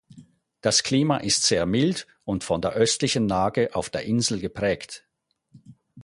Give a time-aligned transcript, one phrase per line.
[0.61, 5.05] Das Klima ist sehr mild und von der östlichen Lage auf der Insel geprägt.